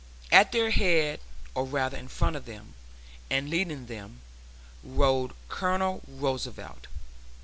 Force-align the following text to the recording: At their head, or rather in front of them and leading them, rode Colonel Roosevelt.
At 0.31 0.51
their 0.51 0.71
head, 0.71 1.19
or 1.53 1.63
rather 1.63 1.95
in 1.95 2.07
front 2.07 2.35
of 2.35 2.45
them 2.47 2.73
and 3.29 3.51
leading 3.51 3.85
them, 3.85 4.21
rode 4.83 5.35
Colonel 5.47 6.01
Roosevelt. 6.07 6.87